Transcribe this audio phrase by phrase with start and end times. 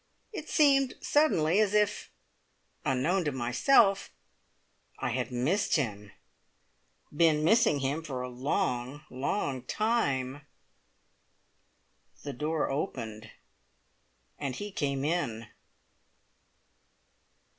[0.33, 2.09] It seemed suddenly as if,
[2.83, 4.09] unknown to myself,
[4.97, 6.11] I had missed him,
[7.15, 10.41] been missing him for a long, long time
[12.23, 13.29] The door opened
[14.39, 15.49] and he came in.